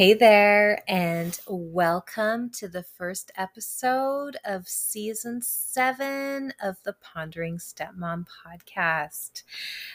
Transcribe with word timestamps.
Hey 0.00 0.14
there, 0.14 0.82
and 0.88 1.38
welcome 1.46 2.48
to 2.52 2.68
the 2.68 2.82
first 2.82 3.30
episode 3.36 4.38
of 4.46 4.66
season 4.66 5.42
seven 5.42 6.54
of 6.62 6.82
the 6.84 6.94
Pondering 6.94 7.58
Stepmom 7.58 8.24
podcast. 8.24 9.42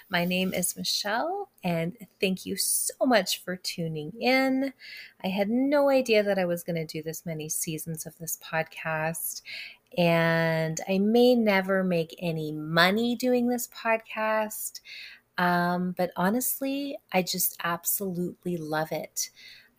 My 0.08 0.24
name 0.24 0.54
is 0.54 0.78
Michelle, 0.78 1.50
and 1.64 1.98
thank 2.22 2.46
you 2.46 2.56
so 2.56 2.94
much 3.04 3.44
for 3.44 3.56
tuning 3.56 4.12
in. 4.22 4.74
I 5.24 5.30
had 5.30 5.50
no 5.50 5.90
idea 5.90 6.22
that 6.22 6.38
I 6.38 6.46
was 6.46 6.62
going 6.62 6.76
to 6.76 6.86
do 6.86 7.02
this 7.02 7.26
many 7.26 7.50
seasons 7.50 8.06
of 8.06 8.16
this 8.20 8.38
podcast, 8.44 9.42
and 9.98 10.80
I 10.88 11.00
may 11.00 11.34
never 11.34 11.84
make 11.84 12.16
any 12.20 12.52
money 12.52 13.16
doing 13.16 13.48
this 13.48 13.68
podcast. 13.70 14.82
Um, 15.40 15.96
but 15.98 16.12
honestly, 16.16 16.96
I 17.12 17.24
just 17.24 17.58
absolutely 17.64 18.56
love 18.56 18.92
it. 18.92 19.32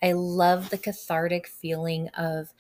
I 0.03 0.13
love 0.13 0.71
the 0.71 0.79
cathartic 0.79 1.47
feeling 1.47 2.09
of 2.11 2.53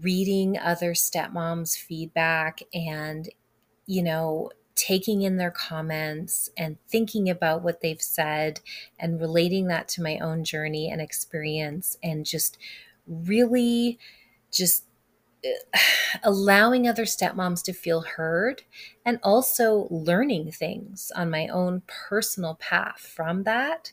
reading 0.00 0.58
other 0.58 0.94
stepmoms' 0.94 1.76
feedback 1.76 2.60
and, 2.74 3.28
you 3.86 4.02
know, 4.02 4.50
taking 4.74 5.22
in 5.22 5.36
their 5.36 5.50
comments 5.50 6.50
and 6.56 6.78
thinking 6.88 7.28
about 7.28 7.62
what 7.62 7.80
they've 7.82 8.00
said 8.02 8.60
and 8.98 9.20
relating 9.20 9.66
that 9.68 9.88
to 9.88 10.02
my 10.02 10.18
own 10.18 10.44
journey 10.44 10.90
and 10.90 11.00
experience 11.00 11.98
and 12.02 12.24
just 12.26 12.58
really 13.06 13.98
just 14.52 14.84
uh, 15.44 15.78
allowing 16.24 16.88
other 16.88 17.04
stepmoms 17.04 17.62
to 17.64 17.72
feel 17.72 18.02
heard 18.02 18.62
and 19.04 19.18
also 19.22 19.88
learning 19.90 20.52
things 20.52 21.12
on 21.16 21.30
my 21.30 21.48
own 21.48 21.82
personal 21.86 22.56
path 22.56 23.00
from 23.00 23.44
that 23.44 23.92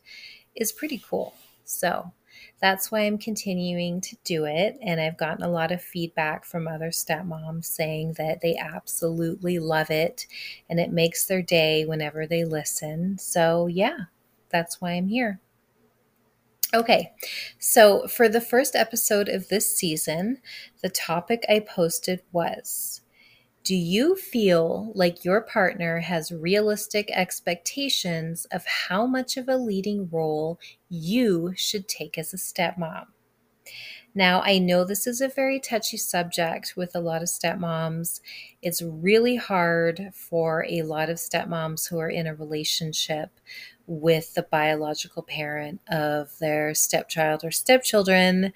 is 0.55 0.71
pretty 0.71 1.01
cool. 1.09 1.33
So, 1.65 2.13
that's 2.61 2.91
why 2.91 3.01
I'm 3.01 3.17
continuing 3.17 4.01
to 4.01 4.17
do 4.23 4.45
it. 4.45 4.77
And 4.81 4.99
I've 4.99 5.17
gotten 5.17 5.43
a 5.43 5.49
lot 5.49 5.71
of 5.71 5.81
feedback 5.81 6.45
from 6.45 6.67
other 6.67 6.89
stepmoms 6.89 7.65
saying 7.65 8.13
that 8.17 8.41
they 8.41 8.57
absolutely 8.57 9.59
love 9.59 9.89
it 9.89 10.27
and 10.69 10.79
it 10.79 10.91
makes 10.91 11.25
their 11.25 11.41
day 11.41 11.85
whenever 11.85 12.27
they 12.27 12.43
listen. 12.43 13.17
So, 13.17 13.67
yeah, 13.67 13.97
that's 14.49 14.81
why 14.81 14.91
I'm 14.91 15.07
here. 15.07 15.39
Okay, 16.71 17.13
so 17.57 18.07
for 18.07 18.29
the 18.29 18.41
first 18.41 18.75
episode 18.75 19.27
of 19.27 19.47
this 19.47 19.75
season, 19.75 20.37
the 20.83 20.89
topic 20.89 21.43
I 21.49 21.61
posted 21.61 22.21
was 22.31 23.01
do 23.63 23.75
you 23.75 24.15
feel 24.15 24.91
like 24.95 25.25
your 25.25 25.41
partner 25.41 25.99
has 25.99 26.31
realistic 26.31 27.11
expectations 27.11 28.45
of 28.51 28.65
how 28.65 29.05
much 29.05 29.37
of 29.37 29.47
a 29.47 29.57
leading 29.57 30.09
role 30.09 30.59
you 30.89 31.53
should 31.55 31.87
take 31.87 32.17
as 32.17 32.33
a 32.33 32.37
stepmom? 32.37 33.05
Now, 34.15 34.41
I 34.41 34.57
know 34.57 34.83
this 34.83 35.05
is 35.05 35.21
a 35.21 35.27
very 35.27 35.59
touchy 35.59 35.97
subject 35.97 36.73
with 36.75 36.95
a 36.95 36.99
lot 36.99 37.21
of 37.21 37.27
stepmoms. 37.27 38.21
It's 38.61 38.81
really 38.81 39.35
hard 39.35 40.09
for 40.13 40.65
a 40.67 40.81
lot 40.81 41.09
of 41.09 41.17
stepmoms 41.17 41.87
who 41.87 41.99
are 41.99 42.09
in 42.09 42.25
a 42.25 42.33
relationship 42.33 43.29
with 43.85 44.33
the 44.33 44.43
biological 44.43 45.23
parent 45.23 45.81
of 45.89 46.37
their 46.39 46.73
stepchild 46.73 47.43
or 47.43 47.51
stepchildren 47.51 48.51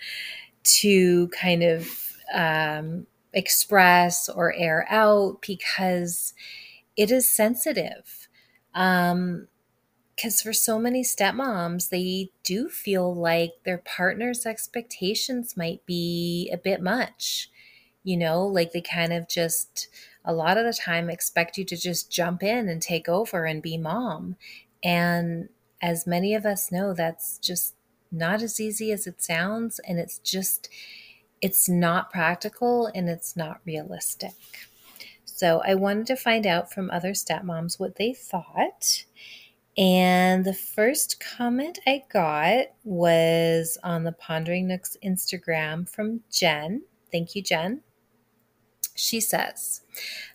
to 0.64 1.28
kind 1.30 1.64
of 1.64 1.88
um, 2.34 3.06
express 3.34 4.30
or 4.30 4.54
air 4.54 4.86
out 4.90 5.42
because 5.46 6.34
it 6.96 7.12
is 7.12 7.28
sensitive. 7.28 8.28
Um, 8.74 9.48
because 10.16 10.42
for 10.42 10.54
so 10.54 10.78
many 10.78 11.04
stepmoms, 11.04 11.90
they 11.90 12.30
do 12.44 12.70
feel 12.70 13.14
like 13.14 13.54
their 13.66 13.80
partner's 13.80 14.46
expectations 14.46 15.58
might 15.58 15.84
be 15.86 16.50
a 16.54 16.58
bit 16.58 16.82
much. 16.82 17.50
You 18.04 18.18
know, 18.18 18.46
like 18.46 18.74
they 18.74 18.82
kind 18.82 19.12
of 19.12 19.28
just 19.28 19.88
a 20.24 20.34
lot 20.34 20.58
of 20.58 20.66
the 20.66 20.74
time 20.74 21.10
expect 21.10 21.58
you 21.58 21.66
to 21.66 21.76
just 21.76 22.12
jump 22.12 22.44
in 22.44 22.70
and 22.70 22.82
take 22.82 23.10
over 23.10 23.46
and 23.46 23.62
be 23.62 23.78
mom. 23.78 24.36
And 24.84 25.50
as 25.82 26.06
many 26.06 26.36
of 26.36 26.46
us 26.46 26.72
know, 26.72 26.94
that's 26.94 27.40
just 27.40 27.74
not 28.12 28.42
as 28.42 28.60
easy 28.60 28.92
as 28.92 29.08
it 29.08 29.22
sounds. 29.22 29.80
And 29.80 30.00
it's 30.00 30.20
just, 30.20 30.70
it's 31.44 31.68
not 31.68 32.10
practical 32.10 32.90
and 32.96 33.10
it's 33.10 33.36
not 33.36 33.60
realistic. 33.66 34.32
So 35.26 35.62
I 35.68 35.76
wanted 35.76 36.08
to 36.08 36.16
find 36.16 36.48
out 36.48 36.72
from 36.72 36.90
other 36.90 37.12
stepmoms 37.12 37.78
what 37.78 37.98
they 37.98 38.14
thought. 38.14 39.04
And 39.78 40.46
the 40.46 40.54
first 40.54 41.20
comment 41.20 41.80
I 41.86 42.04
got 42.10 42.68
was 42.86 43.78
on 43.84 44.06
the 44.06 44.14
Pondering 44.14 44.68
Nooks 44.68 44.96
Instagram 45.04 45.90
from 45.90 46.22
Jen. 46.32 46.84
Thank 47.12 47.36
you, 47.36 47.42
Jen. 47.42 47.82
She 48.96 49.20
says, 49.20 49.82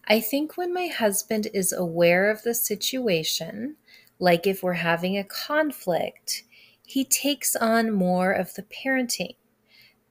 I 0.08 0.20
think 0.20 0.58
when 0.58 0.74
my 0.74 0.88
husband 0.88 1.48
is 1.54 1.72
aware 1.72 2.30
of 2.30 2.42
the 2.42 2.54
situation, 2.54 3.76
like 4.18 4.46
if 4.46 4.62
we're 4.62 4.74
having 4.74 5.16
a 5.16 5.24
conflict, 5.24 6.42
he 6.84 7.06
takes 7.06 7.56
on 7.56 7.92
more 7.92 8.32
of 8.32 8.52
the 8.54 8.64
parenting 8.64 9.36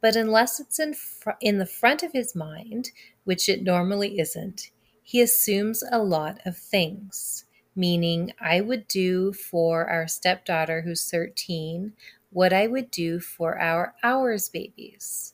but 0.01 0.15
unless 0.15 0.59
it's 0.59 0.79
in, 0.79 0.93
fr- 0.93 1.31
in 1.41 1.57
the 1.57 1.65
front 1.65 2.03
of 2.03 2.11
his 2.13 2.35
mind, 2.35 2.91
which 3.23 3.49
it 3.49 3.63
normally 3.63 4.19
isn't, 4.19 4.71
he 5.01 5.21
assumes 5.21 5.83
a 5.91 5.99
lot 5.99 6.39
of 6.45 6.57
things. 6.57 7.45
Meaning, 7.75 8.33
I 8.41 8.59
would 8.61 8.87
do 8.87 9.33
for 9.33 9.85
our 9.87 10.07
stepdaughter 10.07 10.81
who's 10.81 11.09
13 11.09 11.93
what 12.29 12.51
I 12.51 12.67
would 12.67 12.91
do 12.91 13.19
for 13.19 13.57
our 13.59 13.95
ours 14.03 14.49
babies. 14.49 15.33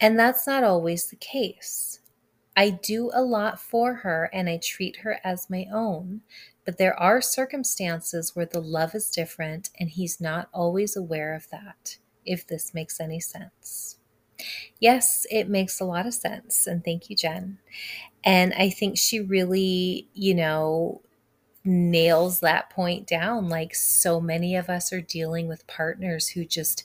And 0.00 0.18
that's 0.18 0.46
not 0.46 0.64
always 0.64 1.08
the 1.08 1.16
case. 1.16 2.00
I 2.56 2.70
do 2.70 3.10
a 3.14 3.22
lot 3.22 3.58
for 3.58 3.94
her 3.94 4.28
and 4.32 4.48
I 4.48 4.58
treat 4.62 4.98
her 4.98 5.18
as 5.24 5.48
my 5.48 5.66
own, 5.72 6.20
but 6.64 6.76
there 6.78 6.98
are 6.98 7.20
circumstances 7.20 8.36
where 8.36 8.46
the 8.46 8.60
love 8.60 8.94
is 8.94 9.10
different 9.10 9.70
and 9.80 9.90
he's 9.90 10.20
not 10.20 10.48
always 10.52 10.96
aware 10.96 11.34
of 11.34 11.48
that 11.50 11.96
if 12.24 12.46
this 12.46 12.74
makes 12.74 13.00
any 13.00 13.20
sense. 13.20 13.98
Yes, 14.80 15.26
it 15.30 15.48
makes 15.48 15.80
a 15.80 15.84
lot 15.84 16.06
of 16.06 16.14
sense. 16.14 16.66
And 16.66 16.84
thank 16.84 17.08
you, 17.10 17.16
Jen. 17.16 17.58
And 18.24 18.54
I 18.54 18.70
think 18.70 18.98
she 18.98 19.20
really, 19.20 20.08
you 20.14 20.34
know, 20.34 21.02
nails 21.64 22.40
that 22.40 22.70
point 22.70 23.06
down. 23.06 23.48
Like 23.48 23.74
so 23.74 24.20
many 24.20 24.56
of 24.56 24.68
us 24.68 24.92
are 24.92 25.00
dealing 25.00 25.48
with 25.48 25.66
partners 25.66 26.28
who 26.28 26.44
just 26.44 26.84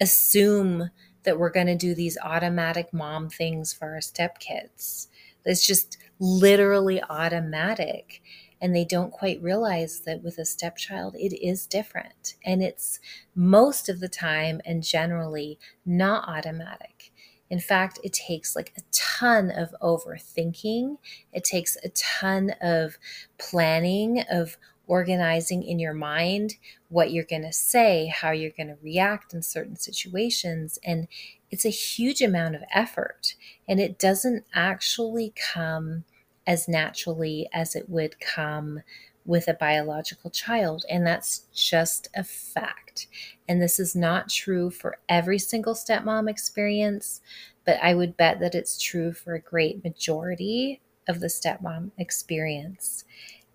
assume 0.00 0.90
that 1.24 1.38
we're 1.38 1.50
going 1.50 1.66
to 1.68 1.76
do 1.76 1.94
these 1.94 2.18
automatic 2.22 2.92
mom 2.92 3.28
things 3.30 3.72
for 3.72 3.94
our 3.94 4.00
stepkids. 4.00 5.08
It's 5.44 5.66
just 5.66 5.98
literally 6.18 7.02
automatic 7.02 8.22
and 8.60 8.74
they 8.74 8.84
don't 8.84 9.12
quite 9.12 9.42
realize 9.42 10.00
that 10.00 10.22
with 10.22 10.38
a 10.38 10.44
stepchild, 10.44 11.14
it 11.16 11.34
is 11.44 11.66
different. 11.66 12.34
And 12.44 12.62
it's 12.62 13.00
most 13.34 13.88
of 13.88 14.00
the 14.00 14.08
time 14.08 14.60
and 14.64 14.82
generally 14.82 15.58
not 15.84 16.28
automatic. 16.28 17.12
In 17.50 17.60
fact, 17.60 18.00
it 18.02 18.12
takes 18.12 18.56
like 18.56 18.72
a 18.76 18.82
ton 18.90 19.50
of 19.50 19.74
overthinking. 19.82 20.96
It 21.32 21.44
takes 21.44 21.76
a 21.84 21.90
ton 21.90 22.54
of 22.60 22.98
planning, 23.38 24.24
of 24.30 24.56
organizing 24.86 25.62
in 25.62 25.78
your 25.78 25.94
mind 25.94 26.54
what 26.88 27.12
you're 27.12 27.24
going 27.24 27.42
to 27.42 27.52
say, 27.52 28.06
how 28.06 28.30
you're 28.30 28.50
going 28.50 28.68
to 28.68 28.78
react 28.82 29.32
in 29.34 29.42
certain 29.42 29.76
situations. 29.76 30.78
And 30.84 31.08
it's 31.50 31.64
a 31.64 31.70
huge 31.70 32.20
amount 32.20 32.54
of 32.54 32.62
effort. 32.72 33.34
And 33.68 33.80
it 33.80 33.98
doesn't 33.98 34.44
actually 34.54 35.32
come 35.52 36.04
as 36.46 36.68
naturally 36.68 37.48
as 37.52 37.74
it 37.74 37.88
would 37.88 38.20
come 38.20 38.82
with 39.24 39.48
a 39.48 39.54
biological 39.54 40.30
child. 40.30 40.84
And 40.90 41.06
that's 41.06 41.46
just 41.52 42.08
a 42.14 42.24
fact. 42.24 43.06
And 43.48 43.60
this 43.60 43.78
is 43.78 43.96
not 43.96 44.28
true 44.28 44.70
for 44.70 44.98
every 45.08 45.38
single 45.38 45.74
stepmom 45.74 46.28
experience, 46.28 47.20
but 47.64 47.78
I 47.82 47.94
would 47.94 48.16
bet 48.16 48.40
that 48.40 48.54
it's 48.54 48.80
true 48.80 49.12
for 49.12 49.34
a 49.34 49.40
great 49.40 49.82
majority 49.82 50.82
of 51.08 51.20
the 51.20 51.28
stepmom 51.28 51.92
experience. 51.98 53.04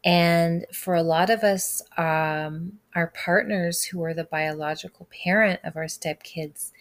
And 0.03 0.65
for 0.73 0.95
a 0.95 1.03
lot 1.03 1.29
of 1.29 1.43
us, 1.43 1.81
um, 1.97 2.79
our 2.95 3.07
partners 3.07 3.83
who 3.83 4.03
are 4.03 4.13
the 4.13 4.23
biological 4.23 5.07
parent 5.23 5.59
of 5.63 5.75
our 5.75 5.85
stepkids, 5.85 6.71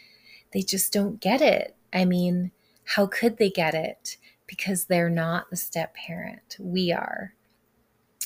they 0.53 0.63
just 0.63 0.93
don't 0.93 1.21
get 1.21 1.43
it. 1.43 1.77
I 1.93 2.05
mean, 2.05 2.53
how 2.85 3.07
could 3.07 3.39
they 3.39 3.51
get 3.51 3.75
it? 3.75 4.17
Because 4.49 4.87
they're 4.87 5.11
not 5.11 5.51
the 5.51 5.57
step 5.57 5.95
parent. 5.95 6.57
We 6.59 6.91
are. 6.91 7.35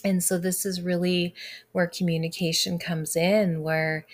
And 0.03 0.25
so 0.25 0.39
this 0.39 0.65
is 0.65 0.81
really 0.81 1.35
where 1.73 1.87
communication 1.87 2.79
comes 2.79 3.15
in, 3.15 3.63
where 3.63 4.07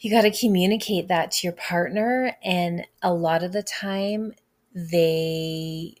you 0.00 0.10
got 0.10 0.22
to 0.22 0.30
communicate 0.30 1.08
that 1.08 1.30
to 1.30 1.46
your 1.46 1.54
partner. 1.54 2.36
And 2.44 2.86
a 3.02 3.14
lot 3.14 3.42
of 3.42 3.52
the 3.52 3.62
time, 3.62 4.34
they, 4.74 5.94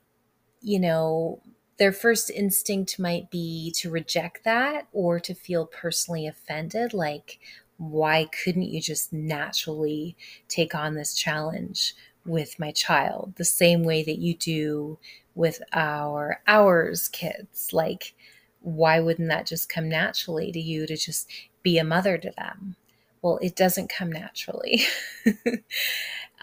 you 0.60 0.78
know, 0.78 1.40
their 1.78 1.92
first 1.92 2.30
instinct 2.30 2.98
might 2.98 3.30
be 3.30 3.72
to 3.78 3.90
reject 3.90 4.44
that 4.44 4.86
or 4.92 5.18
to 5.20 5.34
feel 5.34 5.66
personally 5.66 6.26
offended 6.26 6.92
like, 6.92 7.40
why 7.76 8.26
couldn't 8.26 8.62
you 8.62 8.80
just 8.80 9.12
naturally 9.12 10.16
take 10.46 10.74
on 10.74 10.94
this 10.94 11.14
challenge 11.14 11.94
with 12.26 12.58
my 12.58 12.72
child 12.72 13.34
the 13.36 13.44
same 13.44 13.84
way 13.84 14.02
that 14.02 14.18
you 14.18 14.34
do 14.36 14.98
with 15.34 15.62
our 15.72 16.40
ours 16.46 17.08
kids. 17.08 17.72
Like 17.72 18.14
why 18.60 19.00
wouldn't 19.00 19.28
that 19.28 19.46
just 19.46 19.68
come 19.68 19.88
naturally 19.88 20.50
to 20.52 20.60
you 20.60 20.86
to 20.86 20.96
just 20.96 21.28
be 21.62 21.78
a 21.78 21.84
mother 21.84 22.18
to 22.18 22.32
them? 22.36 22.76
Well 23.22 23.38
it 23.42 23.56
doesn't 23.56 23.88
come 23.88 24.10
naturally. 24.12 24.82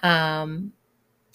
Um, 0.04 0.74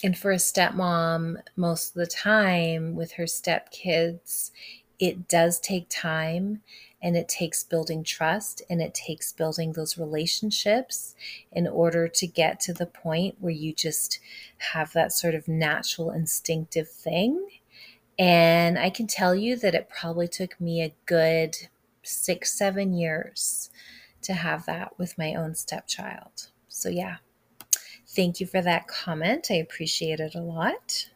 and 0.03 0.17
for 0.17 0.33
a 0.33 0.37
stepmom 0.37 1.41
most 1.57 1.91
of 1.91 1.95
the 1.95 2.07
time 2.07 2.95
with 2.95 3.13
her 3.13 3.25
stepkids 3.25 4.51
it 4.99 5.29
does 5.29 5.61
take 5.61 5.87
time 5.89 6.63
and 7.03 7.17
it 7.17 7.29
takes 7.29 7.63
building 7.63 8.03
trust 8.03 8.63
and 8.71 8.81
it 8.81 8.95
takes 8.95 9.33
building 9.33 9.73
those 9.73 9.99
relationships 9.99 11.15
in 11.53 11.67
order 11.67 12.09
to 12.09 12.27
get 12.27 12.59
to 12.61 12.73
the 12.73 12.87
point 12.87 13.37
where 13.39 13.53
you 13.53 13.73
just 13.73 14.19
have 14.73 14.93
that 14.93 15.13
sort 15.13 15.35
of 15.35 15.47
natural 15.47 16.11
instinctive 16.11 16.89
thing. 16.89 17.49
And 18.19 18.79
I 18.79 18.91
can 18.91 19.07
tell 19.07 19.35
you 19.35 19.57
that 19.57 19.75
it 19.75 19.91
probably 19.91 20.27
took 20.27 20.61
me 20.61 20.83
a 20.83 20.95
good 21.05 21.57
six, 22.03 22.53
seven 22.53 22.95
years 22.95 23.71
to 24.23 24.33
have 24.33 24.67
that 24.67 24.99
with 24.99 25.19
my 25.19 25.35
own 25.35 25.55
stepchild. 25.55 26.49
So, 26.69 26.89
yeah, 26.89 27.17
thank 28.09 28.41
you 28.41 28.47
for 28.47 28.63
that 28.63 28.89
comment. 28.89 29.49
I 29.51 29.55
appreciate 29.55 30.21
it 30.21 30.35
a 30.35 30.41
lot. 30.41 31.11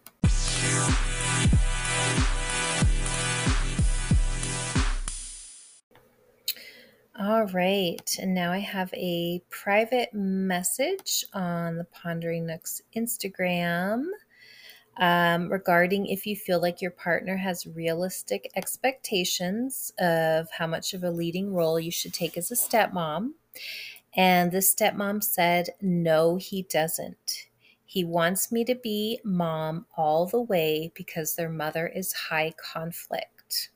All 7.23 7.45
right, 7.49 8.17
and 8.19 8.33
now 8.33 8.51
I 8.51 8.61
have 8.61 8.95
a 8.95 9.43
private 9.51 10.15
message 10.15 11.23
on 11.35 11.77
the 11.77 11.85
Pondering 11.85 12.47
Nooks 12.47 12.81
Instagram 12.97 14.07
um, 14.97 15.53
regarding 15.53 16.07
if 16.07 16.25
you 16.25 16.35
feel 16.35 16.63
like 16.63 16.81
your 16.81 16.93
partner 16.93 17.37
has 17.37 17.67
realistic 17.67 18.51
expectations 18.57 19.93
of 19.99 20.49
how 20.51 20.67
much 20.67 20.95
of 20.95 21.05
a 21.05 21.11
leading 21.11 21.53
role 21.53 21.79
you 21.79 21.91
should 21.91 22.15
take 22.15 22.39
as 22.39 22.51
a 22.51 22.55
stepmom. 22.55 23.33
And 24.17 24.51
the 24.51 24.61
stepmom 24.61 25.23
said, 25.23 25.75
No, 25.83 26.37
he 26.37 26.63
doesn't. 26.63 27.49
He 27.85 28.03
wants 28.03 28.51
me 28.51 28.65
to 28.65 28.75
be 28.75 29.21
mom 29.25 29.85
all 29.95 30.25
the 30.25 30.41
way 30.41 30.91
because 30.95 31.35
their 31.35 31.51
mother 31.51 31.87
is 31.87 32.15
high 32.15 32.55
conflict 32.57 33.69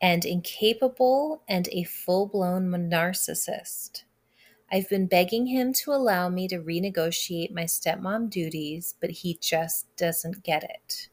and 0.00 0.24
incapable 0.24 1.42
and 1.48 1.68
a 1.72 1.84
full 1.84 2.26
blown 2.26 2.70
narcissist. 2.70 4.04
I've 4.70 4.88
been 4.88 5.06
begging 5.06 5.46
him 5.46 5.72
to 5.74 5.92
allow 5.92 6.28
me 6.28 6.46
to 6.48 6.58
renegotiate 6.58 7.52
my 7.52 7.64
stepmom 7.64 8.30
duties, 8.30 8.94
but 9.00 9.10
he 9.10 9.38
just 9.40 9.94
doesn't 9.96 10.42
get 10.42 10.62
it. 10.62 11.08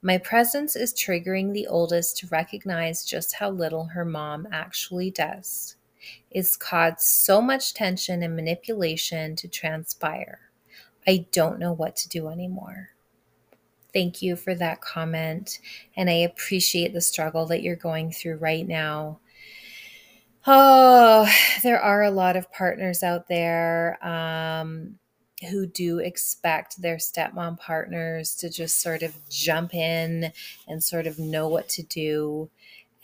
My 0.00 0.18
presence 0.18 0.76
is 0.76 0.94
triggering 0.94 1.52
the 1.52 1.66
oldest 1.66 2.18
to 2.18 2.28
recognize 2.28 3.04
just 3.04 3.34
how 3.34 3.50
little 3.50 3.86
her 3.86 4.04
mom 4.04 4.46
actually 4.52 5.10
does. 5.10 5.76
It's 6.30 6.56
caused 6.56 7.00
so 7.00 7.42
much 7.42 7.74
tension 7.74 8.22
and 8.22 8.36
manipulation 8.36 9.34
to 9.36 9.48
transpire. 9.48 10.50
I 11.06 11.26
don't 11.32 11.58
know 11.58 11.72
what 11.72 11.96
to 11.96 12.08
do 12.08 12.28
anymore. 12.28 12.90
Thank 13.92 14.20
you 14.22 14.36
for 14.36 14.54
that 14.54 14.80
comment. 14.80 15.58
And 15.96 16.10
I 16.10 16.14
appreciate 16.14 16.92
the 16.92 17.00
struggle 17.00 17.46
that 17.46 17.62
you're 17.62 17.76
going 17.76 18.12
through 18.12 18.36
right 18.36 18.66
now. 18.66 19.20
Oh, 20.46 21.28
there 21.62 21.80
are 21.80 22.02
a 22.04 22.10
lot 22.10 22.36
of 22.36 22.50
partners 22.52 23.02
out 23.02 23.28
there 23.28 23.98
um, 24.06 24.98
who 25.50 25.66
do 25.66 25.98
expect 25.98 26.80
their 26.80 26.96
stepmom 26.96 27.58
partners 27.58 28.34
to 28.36 28.50
just 28.50 28.80
sort 28.80 29.02
of 29.02 29.14
jump 29.28 29.74
in 29.74 30.32
and 30.66 30.82
sort 30.82 31.06
of 31.06 31.18
know 31.18 31.48
what 31.48 31.68
to 31.70 31.82
do. 31.82 32.50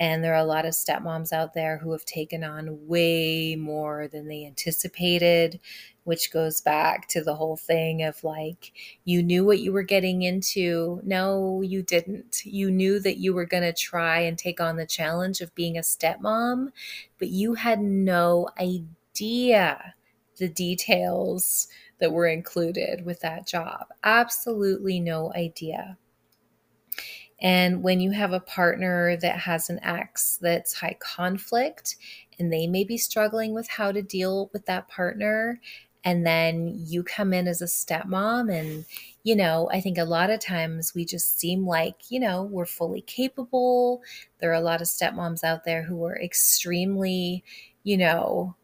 And 0.01 0.25
there 0.25 0.35
are 0.35 0.39
a 0.39 0.45
lot 0.45 0.65
of 0.65 0.73
stepmoms 0.73 1.33
out 1.33 1.55
there 1.55 1.79
who 1.79 1.93
have 1.93 2.05
taken 2.05 2.43
on 2.43 2.87
way 2.87 3.57
more 3.57 4.09
than 4.09 4.27
they 4.27 4.45
anticipated, 4.45 5.61
which 6.05 6.33
goes 6.33 6.61
back 6.61 7.09
to 7.09 7.23
the 7.23 7.35
whole 7.35 7.57
thing 7.57 8.03
of 8.03 8.23
like, 8.23 8.73
you 9.05 9.23
knew 9.23 9.45
what 9.45 9.61
you 9.61 9.73
were 9.73 9.83
getting 9.83 10.23
into. 10.23 11.01
No, 11.05 11.63
you 11.63 11.83
didn't. 11.83 12.43
You 12.45 12.71
knew 12.71 13.01
that 13.01 13.19
you 13.19 13.35
were 13.35 13.47
going 13.47 13.63
to 13.63 13.73
try 13.73 14.21
and 14.21 14.39
take 14.39 14.61
on 14.61 14.77
the 14.77 14.87
challenge 14.87 15.41
of 15.41 15.55
being 15.55 15.77
a 15.77 15.81
stepmom, 15.81 16.69
but 17.19 17.29
you 17.29 17.55
had 17.55 17.81
no 17.81 18.49
idea 18.61 19.95
the 20.39 20.49
details 20.49 21.69
that 22.01 22.13
were 22.13 22.27
included 22.27 23.05
with 23.05 23.21
that 23.21 23.47
job. 23.47 23.87
Absolutely 24.03 25.01
no 25.01 25.33
idea. 25.35 25.97
And 27.41 27.83
when 27.83 28.01
you 28.01 28.11
have 28.13 28.33
a 28.33 28.41
partner 28.41 29.17
that 29.19 29.39
has 29.39 29.69
an 29.69 29.81
ex 29.83 30.39
that's 30.41 30.75
high 30.75 30.97
conflict 31.01 31.97
and 32.39 32.53
they 32.53 32.67
may 32.67 32.85
be 32.85 32.97
struggling 32.97 33.55
with 33.55 33.69
how 33.69 33.93
to 33.93 34.03
deal 34.03 34.51
with 34.53 34.67
that 34.67 34.89
partner, 34.89 35.61
and 36.05 36.27
then 36.27 36.75
you 36.87 37.03
come 37.03 37.33
in 37.33 37.49
as 37.49 37.63
a 37.63 37.67
stepmom 37.67 38.53
and 38.53 38.85
you 39.23 39.35
know 39.35 39.69
i 39.73 39.81
think 39.81 39.99
a 39.99 40.05
lot 40.05 40.31
of 40.31 40.41
times 40.41 40.95
we 40.95 41.05
just 41.05 41.39
seem 41.39 41.67
like 41.67 42.11
you 42.11 42.21
know 42.21 42.43
we're 42.45 42.67
fully 42.67 43.01
capable 43.03 44.03
there 44.41 44.51
are 44.51 44.55
a 44.55 44.61
lot 44.61 44.81
of 44.81 44.87
stepmoms 44.87 45.43
out 45.45 45.65
there 45.65 45.83
who 45.83 46.05
are 46.05 46.21
extremely 46.21 47.43
you 47.83 47.97
know 47.97 48.55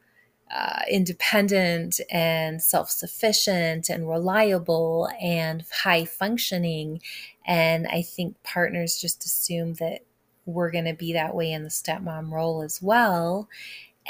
uh, 0.51 0.83
independent 0.91 2.01
and 2.11 2.61
self 2.63 2.91
sufficient 2.91 3.89
and 3.89 4.09
reliable 4.09 5.09
and 5.21 5.65
high 5.85 6.05
functioning. 6.05 7.01
And 7.47 7.87
I 7.87 8.03
think 8.03 8.43
partners 8.43 9.01
just 9.01 9.25
assume 9.25 9.75
that 9.75 10.01
we're 10.47 10.71
going 10.73 10.87
to 10.87 10.95
be 10.95 11.13
that 11.13 11.35
way 11.35 11.53
in 11.53 11.63
the 11.63 11.69
stepmom 11.69 12.33
role 12.33 12.63
as 12.63 12.83
well. 12.83 13.49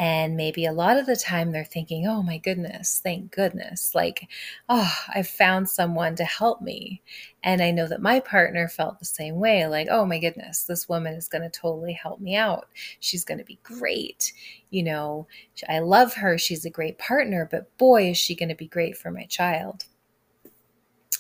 And 0.00 0.35
maybe 0.35 0.64
a 0.64 0.73
lot 0.73 0.97
of 0.97 1.05
the 1.05 1.14
time 1.14 1.52
they're 1.52 1.62
thinking, 1.62 2.06
oh 2.06 2.23
my 2.23 2.38
goodness, 2.38 3.02
thank 3.05 3.32
goodness. 3.32 3.94
Like, 3.94 4.31
oh, 4.67 4.91
I 5.14 5.23
found 5.23 5.69
someone 5.69 6.17
to 6.17 6.25
help 6.25 6.62
me. 6.62 7.02
And 7.43 7.61
I 7.61 7.70
know 7.70 7.87
that 7.87 8.00
my 8.00 8.19
partner 8.19 8.67
felt 8.67 8.99
the 8.99 9.05
same 9.05 9.35
way 9.35 9.67
like, 9.67 9.88
oh 9.91 10.06
my 10.06 10.19
goodness, 10.19 10.64
this 10.64 10.88
woman 10.88 11.12
is 11.12 11.29
going 11.29 11.43
to 11.43 11.50
totally 11.50 11.93
help 11.93 12.19
me 12.19 12.35
out. 12.35 12.69
She's 13.00 13.26
going 13.26 13.40
to 13.40 13.45
be 13.45 13.59
great. 13.62 14.33
You 14.71 14.85
know, 14.85 15.26
I 15.69 15.80
love 15.80 16.14
her. 16.14 16.38
She's 16.38 16.64
a 16.64 16.71
great 16.71 16.97
partner, 16.97 17.47
but 17.50 17.76
boy, 17.76 18.09
is 18.09 18.16
she 18.16 18.35
going 18.35 18.49
to 18.49 18.54
be 18.54 18.69
great 18.69 18.97
for 18.97 19.11
my 19.11 19.26
child. 19.26 19.85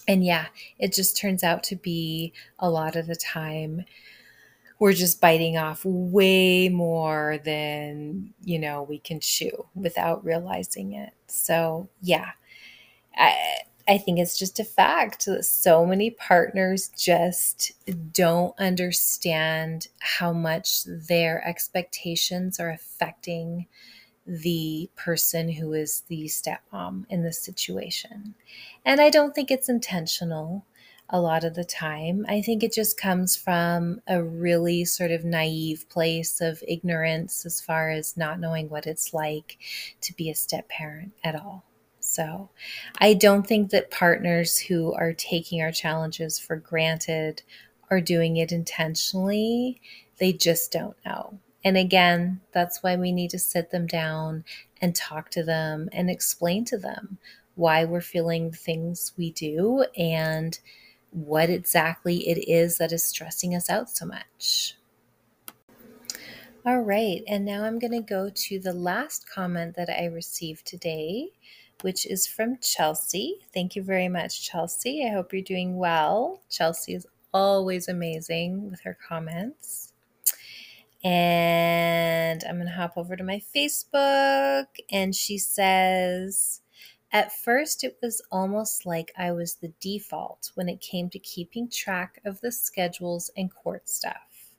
And 0.08 0.24
yeah, 0.24 0.46
it 0.78 0.94
just 0.94 1.18
turns 1.18 1.44
out 1.44 1.62
to 1.64 1.76
be 1.76 2.32
a 2.58 2.70
lot 2.70 2.96
of 2.96 3.06
the 3.06 3.14
time 3.14 3.84
we're 4.80 4.94
just 4.94 5.20
biting 5.20 5.58
off 5.58 5.82
way 5.84 6.68
more 6.70 7.38
than 7.44 8.34
you 8.42 8.58
know 8.58 8.82
we 8.82 8.98
can 8.98 9.20
chew 9.20 9.66
without 9.76 10.24
realizing 10.24 10.94
it. 10.94 11.12
So 11.28 11.88
yeah. 12.02 12.32
I 13.16 13.36
i 13.88 13.98
think 13.98 14.18
it's 14.18 14.38
just 14.38 14.60
a 14.60 14.64
fact 14.64 15.26
that 15.26 15.44
so 15.44 15.84
many 15.86 16.10
partners 16.10 16.90
just 16.96 17.72
don't 18.12 18.54
understand 18.58 19.88
how 20.00 20.32
much 20.32 20.84
their 20.84 21.46
expectations 21.46 22.60
are 22.60 22.70
affecting 22.70 23.66
the 24.26 24.88
person 24.96 25.48
who 25.48 25.72
is 25.72 26.02
the 26.08 26.26
stepmom 26.26 27.04
in 27.10 27.22
this 27.22 27.40
situation. 27.40 28.34
And 28.84 29.00
i 29.00 29.10
don't 29.10 29.34
think 29.34 29.50
it's 29.50 29.68
intentional 29.68 30.64
a 31.10 31.20
lot 31.20 31.44
of 31.44 31.54
the 31.54 31.64
time. 31.64 32.24
I 32.28 32.40
think 32.40 32.62
it 32.62 32.72
just 32.72 32.98
comes 32.98 33.36
from 33.36 34.00
a 34.06 34.22
really 34.22 34.84
sort 34.84 35.10
of 35.10 35.24
naive 35.24 35.88
place 35.88 36.40
of 36.40 36.62
ignorance 36.66 37.44
as 37.44 37.60
far 37.60 37.90
as 37.90 38.16
not 38.16 38.40
knowing 38.40 38.68
what 38.68 38.86
it's 38.86 39.12
like 39.12 39.58
to 40.02 40.14
be 40.14 40.30
a 40.30 40.34
step 40.34 40.68
parent 40.68 41.12
at 41.22 41.34
all. 41.34 41.64
So, 41.98 42.48
I 42.98 43.14
don't 43.14 43.46
think 43.46 43.70
that 43.70 43.90
partners 43.90 44.58
who 44.58 44.92
are 44.94 45.12
taking 45.12 45.60
our 45.60 45.70
challenges 45.70 46.38
for 46.38 46.56
granted 46.56 47.42
are 47.90 48.00
doing 48.00 48.36
it 48.36 48.52
intentionally. 48.52 49.80
They 50.18 50.32
just 50.32 50.72
don't 50.72 50.96
know. 51.04 51.38
And 51.62 51.76
again, 51.76 52.40
that's 52.52 52.82
why 52.82 52.96
we 52.96 53.12
need 53.12 53.30
to 53.30 53.38
sit 53.38 53.70
them 53.70 53.86
down 53.86 54.44
and 54.80 54.94
talk 54.94 55.30
to 55.32 55.42
them 55.42 55.88
and 55.92 56.10
explain 56.10 56.64
to 56.66 56.78
them 56.78 57.18
why 57.54 57.84
we're 57.84 58.00
feeling 58.00 58.50
the 58.50 58.56
things 58.56 59.12
we 59.18 59.30
do 59.30 59.84
and 59.96 60.58
what 61.10 61.50
exactly 61.50 62.28
it 62.28 62.48
is 62.48 62.78
that 62.78 62.92
is 62.92 63.04
stressing 63.04 63.54
us 63.54 63.68
out 63.68 63.90
so 63.90 64.06
much. 64.06 64.76
All 66.64 66.80
right, 66.80 67.22
and 67.26 67.44
now 67.44 67.64
I'm 67.64 67.78
going 67.78 67.92
to 67.92 68.00
go 68.00 68.30
to 68.32 68.58
the 68.58 68.74
last 68.74 69.28
comment 69.28 69.76
that 69.76 69.88
I 69.88 70.04
received 70.04 70.66
today, 70.66 71.28
which 71.80 72.04
is 72.06 72.26
from 72.26 72.58
Chelsea. 72.60 73.40
Thank 73.54 73.74
you 73.74 73.82
very 73.82 74.08
much, 74.08 74.46
Chelsea. 74.46 75.04
I 75.06 75.12
hope 75.12 75.32
you're 75.32 75.40
doing 75.40 75.78
well. 75.78 76.42
Chelsea 76.50 76.94
is 76.94 77.06
always 77.32 77.88
amazing 77.88 78.70
with 78.70 78.80
her 78.82 78.96
comments. 79.08 79.92
And 81.02 82.44
I'm 82.44 82.56
going 82.56 82.68
to 82.68 82.74
hop 82.74 82.98
over 82.98 83.16
to 83.16 83.24
my 83.24 83.40
Facebook. 83.54 84.66
And 84.90 85.14
she 85.14 85.38
says, 85.38 86.60
At 87.12 87.32
first, 87.32 87.82
it 87.82 87.98
was 88.02 88.22
almost 88.30 88.86
like 88.86 89.12
I 89.16 89.32
was 89.32 89.56
the 89.56 89.72
default 89.80 90.52
when 90.54 90.68
it 90.68 90.80
came 90.80 91.10
to 91.10 91.18
keeping 91.18 91.68
track 91.68 92.20
of 92.24 92.40
the 92.40 92.52
schedules 92.52 93.30
and 93.36 93.52
court 93.52 93.88
stuff. 93.88 94.54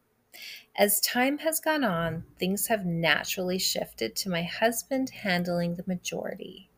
As 0.76 1.02
time 1.02 1.40
has 1.40 1.60
gone 1.60 1.84
on, 1.84 2.26
things 2.40 2.68
have 2.68 2.86
naturally 2.86 3.60
shifted 3.60 4.16
to 4.18 4.30
my 4.30 4.44
husband 4.44 5.10
handling 5.10 5.76
the 5.76 5.84
majority. 5.88 6.70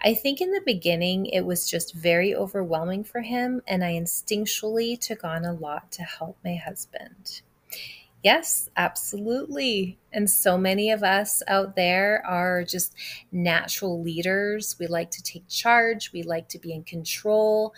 I 0.00 0.14
think 0.14 0.40
in 0.40 0.50
the 0.50 0.62
beginning 0.64 1.26
it 1.26 1.42
was 1.42 1.68
just 1.70 1.94
very 1.94 2.34
overwhelming 2.34 3.04
for 3.04 3.22
him, 3.22 3.62
and 3.66 3.84
I 3.84 3.92
instinctually 3.92 4.98
took 4.98 5.24
on 5.24 5.44
a 5.44 5.52
lot 5.52 5.92
to 5.92 6.02
help 6.02 6.38
my 6.44 6.56
husband. 6.56 7.42
Yes, 8.24 8.70
absolutely. 8.76 9.98
And 10.12 10.30
so 10.30 10.56
many 10.56 10.90
of 10.90 11.02
us 11.02 11.42
out 11.46 11.76
there 11.76 12.24
are 12.26 12.64
just 12.64 12.94
natural 13.30 14.02
leaders. 14.02 14.76
We 14.80 14.86
like 14.86 15.10
to 15.12 15.22
take 15.22 15.46
charge, 15.48 16.10
we 16.12 16.22
like 16.22 16.48
to 16.50 16.58
be 16.58 16.72
in 16.72 16.84
control. 16.84 17.74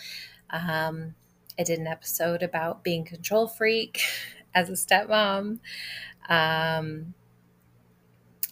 Um, 0.50 1.15
I 1.59 1.65
did 1.65 1.81
an 1.81 1.87
episode 1.88 2.43
about 2.43 2.85
being 2.85 3.05
control 3.05 3.49
freak 3.49 4.00
as 4.55 4.69
a 4.71 4.75
stepmom. 4.75 5.61
Um, 6.29 7.15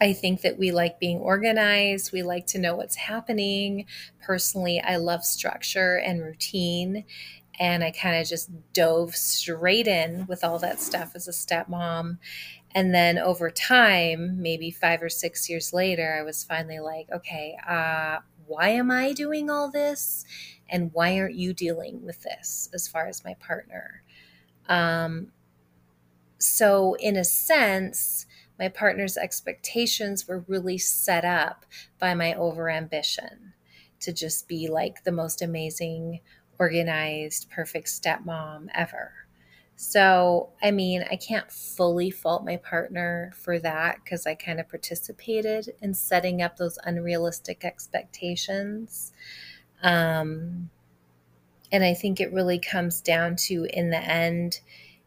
I 0.01 0.13
think 0.13 0.43
that 0.43 0.59
we 0.59 0.73
like 0.73 0.99
being 0.99 1.19
organized. 1.19 2.13
We 2.13 2.23
like 2.23 2.47
to 2.49 2.59
know 2.59 2.75
what's 2.75 2.97
happening. 2.97 3.87
Personally, 4.21 4.81
I 4.81 4.97
love 4.97 5.25
structure 5.25 5.97
and 5.99 6.21
routine. 6.23 7.05
And 7.59 7.85
I 7.85 7.91
kind 7.91 8.17
of 8.21 8.27
just 8.27 8.51
dove 8.73 9.15
straight 9.15 9.87
in 9.87 10.27
with 10.27 10.43
all 10.43 10.59
that 10.59 10.81
stuff 10.81 11.13
as 11.15 11.29
a 11.29 11.31
stepmom. 11.31 12.19
And 12.75 12.95
then 12.95 13.19
over 13.19 13.51
time, 13.51 14.43
maybe 14.43 14.71
five 14.71 15.03
or 15.03 15.09
six 15.09 15.49
years 15.49 15.73
later, 15.73 16.17
I 16.19 16.23
was 16.23 16.43
finally 16.43 16.81
like, 16.81 17.09
okay, 17.13 17.57
uh, 17.67 18.19
why 18.47 18.71
am 18.71 18.91
I 18.91 19.13
doing 19.13 19.49
all 19.49 19.71
this? 19.71 20.25
And 20.69 20.91
why 20.93 21.19
aren't 21.19 21.37
you 21.37 21.55
dealing 21.55 22.05
with 22.05 22.23
this 22.23 22.69
as 22.75 22.89
far 22.89 23.07
as 23.07 23.25
my 23.25 23.35
partner? 23.35 24.03
Um, 24.69 25.29
so, 26.39 26.95
in 26.95 27.17
a 27.17 27.25
sense, 27.25 28.27
my 28.59 28.69
partner's 28.69 29.17
expectations 29.17 30.29
were 30.29 30.45
really 30.47 30.79
set 30.79 31.25
up 31.25 31.65
by 31.99 32.15
my 32.15 32.35
overambition 32.35 33.53
to 34.01 34.13
just 34.13 34.47
be 34.47 34.69
like 34.69 35.05
the 35.05 35.13
most 35.13 35.43
amazing, 35.43 36.21
organized, 36.59 37.51
perfect 37.51 37.89
stepmom 37.89 38.69
ever. 38.75 39.13
So, 39.77 40.51
I 40.63 40.71
mean, 40.71 41.05
I 41.11 41.17
can't 41.17 41.51
fully 41.51 42.11
fault 42.11 42.45
my 42.45 42.57
partner 42.59 43.33
for 43.35 43.59
that 43.59 43.97
because 44.05 44.27
I 44.27 44.35
kind 44.35 44.61
of 44.61 44.69
participated 44.69 45.75
in 45.83 45.95
setting 45.95 46.43
up 46.43 46.57
those 46.57 46.79
unrealistic 46.85 47.65
expectations. 47.65 49.13
Um, 49.83 50.71
and 51.73 51.83
I 51.83 51.95
think 51.95 52.21
it 52.21 52.33
really 52.33 52.61
comes 52.61 53.01
down 53.01 53.35
to, 53.49 53.65
in 53.65 53.91
the 53.91 53.99
end, 53.99 54.61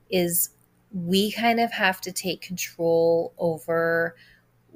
is 0.10 0.50
we 0.92 1.32
kind 1.32 1.62
of 1.62 1.72
have 1.72 2.01
to 2.01 2.12
take 2.12 2.42
control 2.42 3.34
over 3.38 4.16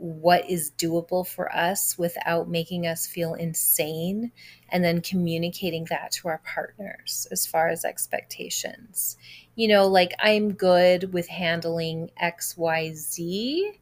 what 0.02 0.50
is 0.50 0.72
doable 0.80 1.26
for 1.26 1.56
us 1.56 1.96
without 1.96 2.50
making 2.50 2.88
us 2.88 3.06
feel 3.06 3.36
insane 3.36 4.32
and 4.70 4.84
then 4.84 5.00
communicating 5.00 5.86
that 5.92 6.12
to 6.12 6.28
our 6.28 6.42
partners 6.44 7.28
as 7.32 7.46
far 7.46 7.68
as 7.70 7.86
expectations. 7.86 9.16
You 9.54 9.68
know, 9.68 9.86
like 9.86 10.14
I'm 10.18 10.54
good 10.54 11.14
with 11.14 11.28
handling 11.28 12.10
XYZ, 12.20 13.74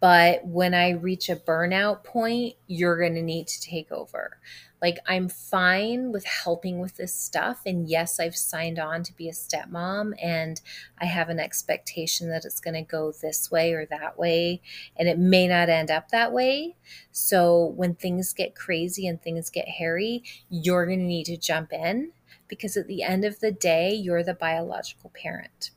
but 0.00 0.46
when 0.46 0.72
I 0.72 0.90
reach 0.90 1.28
a 1.28 1.36
burnout 1.36 2.04
point, 2.04 2.54
you're 2.66 2.98
going 2.98 3.14
to 3.14 3.22
need 3.22 3.46
to 3.48 3.60
take 3.60 3.92
over. 3.92 4.38
Like, 4.80 4.98
I'm 5.06 5.28
fine 5.28 6.10
with 6.10 6.24
helping 6.24 6.78
with 6.78 6.96
this 6.96 7.14
stuff. 7.14 7.60
And 7.66 7.86
yes, 7.86 8.18
I've 8.18 8.34
signed 8.34 8.78
on 8.78 9.02
to 9.02 9.12
be 9.14 9.28
a 9.28 9.32
stepmom 9.32 10.14
and 10.22 10.58
I 10.98 11.04
have 11.04 11.28
an 11.28 11.38
expectation 11.38 12.30
that 12.30 12.46
it's 12.46 12.60
going 12.60 12.74
to 12.74 12.82
go 12.82 13.12
this 13.12 13.50
way 13.50 13.74
or 13.74 13.84
that 13.86 14.18
way. 14.18 14.62
And 14.96 15.06
it 15.06 15.18
may 15.18 15.46
not 15.46 15.68
end 15.68 15.90
up 15.90 16.08
that 16.08 16.32
way. 16.32 16.76
So, 17.12 17.66
when 17.76 17.94
things 17.94 18.32
get 18.32 18.54
crazy 18.54 19.06
and 19.06 19.20
things 19.20 19.50
get 19.50 19.68
hairy, 19.68 20.24
you're 20.48 20.86
going 20.86 21.00
to 21.00 21.04
need 21.04 21.26
to 21.26 21.36
jump 21.36 21.74
in 21.74 22.12
because 22.48 22.76
at 22.78 22.86
the 22.86 23.02
end 23.02 23.26
of 23.26 23.40
the 23.40 23.52
day, 23.52 23.92
you're 23.92 24.24
the 24.24 24.34
biological 24.34 25.12
parent. 25.14 25.72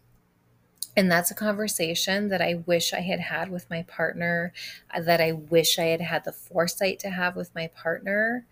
And 0.95 1.11
that's 1.11 1.31
a 1.31 1.35
conversation 1.35 2.29
that 2.29 2.41
I 2.41 2.61
wish 2.65 2.93
I 2.93 3.01
had 3.01 3.19
had 3.19 3.49
with 3.49 3.69
my 3.69 3.83
partner, 3.83 4.53
uh, 4.93 5.01
that 5.01 5.21
I 5.21 5.31
wish 5.31 5.79
I 5.79 5.85
had 5.85 6.01
had 6.01 6.23
the 6.23 6.31
foresight 6.31 6.99
to 6.99 7.09
have 7.09 7.35
with 7.35 7.53
my 7.55 7.67
partner 7.67 8.45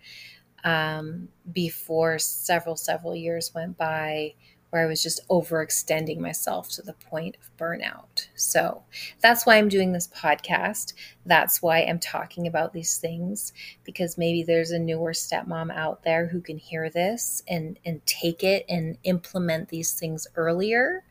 um, 0.64 1.30
before 1.52 2.20
several, 2.20 2.76
several 2.76 3.16
years 3.16 3.54
went 3.54 3.78
by 3.78 4.34
where 4.72 4.84
I 4.84 4.86
was 4.86 5.04
just 5.04 5.28
overextending 5.28 6.18
myself 6.18 6.70
to 6.72 6.82
the 6.82 6.94
point 6.94 7.36
of 7.42 7.56
burnout. 7.58 8.28
So 8.36 8.84
that's 9.20 9.46
why 9.46 9.58
I'm 9.58 9.68
doing 9.68 9.92
this 9.92 10.08
podcast. 10.08 10.94
That's 11.26 11.62
why 11.62 11.80
I'm 11.82 12.00
talking 12.00 12.48
about 12.48 12.72
these 12.72 12.98
things 12.98 13.52
because 13.84 14.18
maybe 14.18 14.44
there's 14.44 14.72
a 14.72 14.80
newer 14.80 15.12
stepmom 15.12 15.76
out 15.76 16.04
there 16.04 16.28
who 16.28 16.40
can 16.40 16.58
hear 16.58 16.90
this 16.90 17.44
and 17.48 17.78
and 17.86 18.04
take 18.06 18.44
it 18.44 18.66
and 18.70 18.98
implement 19.04 19.70
these 19.70 19.94
things 19.94 20.26
earlier. 20.36 21.04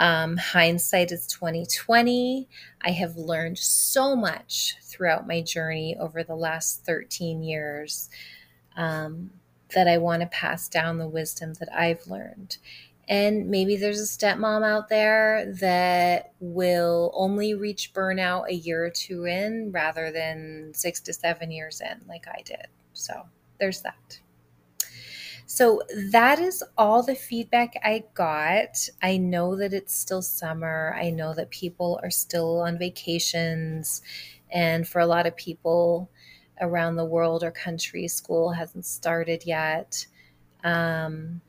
Um, 0.00 0.38
hindsight 0.38 1.12
is 1.12 1.26
2020. 1.26 2.48
I 2.80 2.90
have 2.90 3.16
learned 3.16 3.58
so 3.58 4.16
much 4.16 4.76
throughout 4.82 5.28
my 5.28 5.42
journey 5.42 5.94
over 6.00 6.24
the 6.24 6.34
last 6.34 6.86
13 6.86 7.42
years 7.42 8.08
um, 8.78 9.30
that 9.74 9.86
I 9.86 9.98
want 9.98 10.22
to 10.22 10.28
pass 10.28 10.70
down 10.70 10.96
the 10.96 11.06
wisdom 11.06 11.52
that 11.60 11.68
I've 11.70 12.06
learned. 12.06 12.56
And 13.08 13.50
maybe 13.50 13.76
there's 13.76 14.00
a 14.00 14.04
stepmom 14.04 14.64
out 14.64 14.88
there 14.88 15.52
that 15.60 16.32
will 16.40 17.10
only 17.12 17.52
reach 17.52 17.92
burnout 17.92 18.48
a 18.48 18.54
year 18.54 18.86
or 18.86 18.90
two 18.90 19.26
in 19.26 19.70
rather 19.70 20.10
than 20.10 20.72
six 20.72 21.00
to 21.02 21.12
seven 21.12 21.50
years 21.50 21.82
in, 21.82 22.00
like 22.08 22.26
I 22.26 22.40
did. 22.42 22.68
So 22.94 23.26
there's 23.58 23.82
that. 23.82 24.20
So 25.52 25.82
that 26.12 26.38
is 26.38 26.62
all 26.78 27.02
the 27.02 27.16
feedback 27.16 27.74
I 27.82 28.04
got. 28.14 28.88
I 29.02 29.16
know 29.16 29.56
that 29.56 29.72
it's 29.72 29.92
still 29.92 30.22
summer. 30.22 30.94
I 30.96 31.10
know 31.10 31.34
that 31.34 31.50
people 31.50 31.98
are 32.04 32.10
still 32.10 32.60
on 32.60 32.78
vacations. 32.78 34.00
And 34.52 34.86
for 34.86 35.00
a 35.00 35.06
lot 35.06 35.26
of 35.26 35.36
people, 35.36 36.08
around 36.60 36.96
the 36.96 37.04
world 37.04 37.42
or 37.42 37.50
country. 37.50 38.06
School 38.06 38.52
hasn't 38.52 38.86
started 38.86 39.44
yet. 39.44 40.06
Um, 40.62 41.40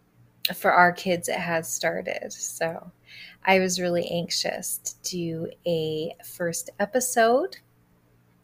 for 0.56 0.72
our 0.72 0.92
kids, 0.92 1.30
it 1.30 1.38
has 1.38 1.72
started. 1.72 2.34
So 2.34 2.92
I 3.46 3.60
was 3.60 3.80
really 3.80 4.10
anxious 4.10 4.80
to 4.80 4.96
do 5.04 5.48
a 5.68 6.16
first 6.26 6.70
episode. 6.80 7.58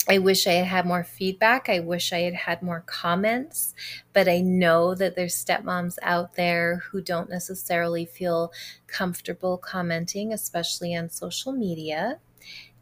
I 0.09 0.19
wish 0.19 0.47
I 0.47 0.53
had 0.53 0.67
had 0.67 0.85
more 0.85 1.03
feedback. 1.03 1.67
I 1.69 1.79
wish 1.79 2.13
I 2.13 2.19
had 2.19 2.33
had 2.33 2.61
more 2.61 2.83
comments, 2.85 3.73
but 4.13 4.27
I 4.29 4.39
know 4.39 4.95
that 4.95 5.15
there's 5.15 5.35
stepmoms 5.35 5.97
out 6.01 6.35
there 6.35 6.77
who 6.77 7.01
don't 7.01 7.29
necessarily 7.29 8.05
feel 8.05 8.53
comfortable 8.87 9.57
commenting, 9.57 10.31
especially 10.31 10.95
on 10.95 11.09
social 11.09 11.51
media. 11.51 12.19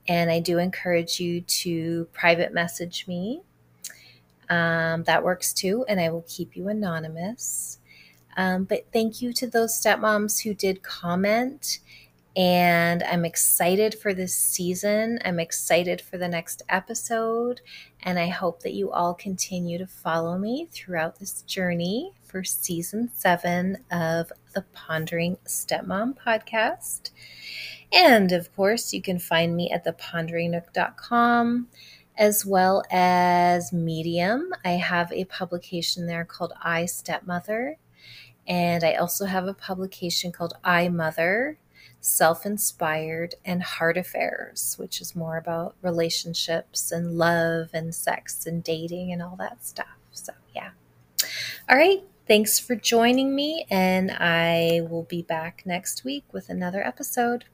And 0.08 0.29
I 0.29 0.39
do 0.39 0.60
encourage 0.60 1.20
you 1.20 1.41
to 1.41 2.05
private 2.13 2.53
message 2.53 3.08
me 3.08 3.41
um, 4.50 5.03
that 5.03 5.24
works 5.24 5.53
too, 5.53 5.86
and 5.88 6.00
I 6.00 6.10
will 6.10 6.25
keep 6.27 6.55
you 6.55 6.67
anonymous. 6.67 7.79
Um, 8.38 8.65
but 8.65 8.86
thank 8.91 9.22
you 9.22 9.34
to 9.34 9.48
those 9.48 9.79
stepmoms 9.79 10.44
who 10.44 10.53
did 10.53 10.84
comment. 10.84 11.79
And 12.36 13.01
I'm 13.04 13.24
excited 13.24 13.96
for 13.96 14.13
this 14.13 14.36
season. 14.36 15.20
I'm 15.24 15.39
excited 15.39 16.01
for 16.01 16.18
the 16.18 16.27
next 16.27 16.63
episode. 16.68 17.62
And 18.04 18.20
I 18.20 18.27
hope 18.27 18.62
that 18.63 18.74
you 18.74 18.92
all 18.92 19.13
continue 19.13 19.77
to 19.77 19.88
follow 19.88 20.38
me 20.38 20.68
throughout 20.72 21.20
this 21.20 21.44
journey 21.44 22.12
for 22.24 22.44
season 22.44 23.10
seven 23.13 23.77
of 23.89 24.34
the 24.54 24.65
Pondering 24.74 25.38
Stepmom 25.46 26.18
podcast. 26.18 27.12
And 27.94 28.34
of 28.34 28.54
course, 28.56 28.92
you 28.92 29.01
can 29.01 29.20
find 29.20 29.56
me 29.56 29.72
at 29.72 29.86
theponderingnook.com 29.86 31.68
as 32.18 32.46
well 32.46 32.84
as 32.92 33.72
Medium. 33.72 34.54
I 34.63 34.72
have 34.72 35.12
a 35.12 35.25
publication 35.25 36.06
there 36.06 36.25
called 36.25 36.54
I 36.62 36.86
Stepmother. 36.86 37.77
And 38.48 38.84
I 38.84 38.96
also 38.96 39.25
have 39.25 39.48
a 39.48 39.54
publication 39.54 40.32
called 40.32 40.54
I 40.63 40.89
Mother, 40.89 41.58
Self 42.05 42.45
Inspired, 42.45 43.33
and 43.43 43.63
Heart 43.63 43.97
Affairs, 43.97 44.75
which 44.77 45.01
is 45.01 45.15
more 45.15 45.38
about 45.38 45.74
relationships 45.81 46.91
and 46.91 47.17
love 47.17 47.71
and 47.74 47.95
sex 47.95 48.45
and 48.45 48.63
dating 48.63 49.12
and 49.12 49.24
all 49.24 49.35
that 49.38 49.65
stuff. 49.65 49.97
So, 50.12 50.31
yeah. 50.55 50.69
All 51.67 51.75
right. 51.75 52.03
Thanks 52.27 52.59
for 52.59 52.75
joining 52.75 53.35
me. 53.35 53.65
And 53.71 54.12
I 54.12 54.81
will 54.88 55.01
be 55.01 55.24
back 55.24 55.63
next 55.65 56.03
week 56.03 56.25
with 56.31 56.47
another 56.47 56.85
episode. 56.85 57.45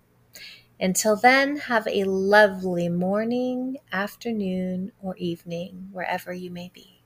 Until 0.82 1.16
then, 1.16 1.56
have 1.56 1.88
a 1.88 2.04
lovely 2.04 2.90
morning, 2.90 3.78
afternoon, 3.94 4.92
or 5.02 5.16
evening, 5.16 5.88
wherever 5.94 6.34
you 6.34 6.52
may 6.52 6.70
be. 6.74 7.02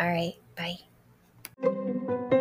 All 0.00 0.08
right, 0.08 0.34
bye. 0.56 2.35